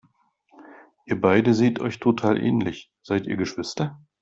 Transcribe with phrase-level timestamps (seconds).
[1.05, 4.01] Ihr beide seht euch total ähnlich, seid ihr Geschwister?